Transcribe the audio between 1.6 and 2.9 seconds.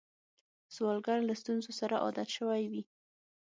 سره عادت شوی وي